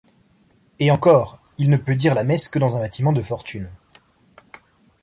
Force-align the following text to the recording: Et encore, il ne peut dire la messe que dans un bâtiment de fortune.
Et 0.79 0.89
encore, 0.89 1.39
il 1.59 1.69
ne 1.69 1.77
peut 1.77 1.93
dire 1.95 2.15
la 2.15 2.23
messe 2.23 2.49
que 2.49 2.57
dans 2.57 2.75
un 2.75 2.79
bâtiment 2.79 3.13
de 3.13 3.21
fortune. 3.21 3.69